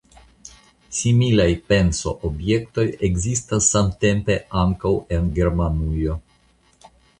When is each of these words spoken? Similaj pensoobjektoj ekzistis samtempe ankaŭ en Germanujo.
Similaj 0.99 1.45
pensoobjektoj 1.71 2.87
ekzistis 3.09 3.69
samtempe 3.75 4.41
ankaŭ 4.65 4.95
en 5.19 5.31
Germanujo. 5.39 6.21